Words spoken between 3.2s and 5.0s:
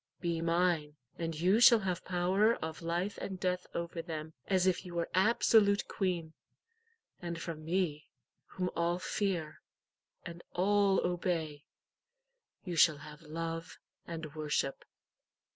death over them, as if you